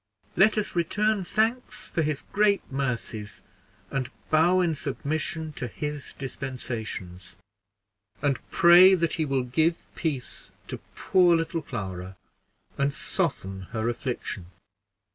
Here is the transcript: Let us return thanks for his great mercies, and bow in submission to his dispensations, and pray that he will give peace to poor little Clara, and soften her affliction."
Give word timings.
Let 0.35 0.57
us 0.57 0.75
return 0.75 1.23
thanks 1.23 1.87
for 1.87 2.01
his 2.01 2.23
great 2.33 2.63
mercies, 2.71 3.43
and 3.91 4.09
bow 4.31 4.59
in 4.59 4.73
submission 4.73 5.53
to 5.57 5.67
his 5.67 6.13
dispensations, 6.17 7.35
and 8.19 8.39
pray 8.49 8.95
that 8.95 9.13
he 9.21 9.25
will 9.25 9.43
give 9.43 9.85
peace 9.93 10.51
to 10.69 10.79
poor 10.95 11.35
little 11.35 11.61
Clara, 11.61 12.17
and 12.79 12.91
soften 12.91 13.67
her 13.73 13.87
affliction." 13.89 14.47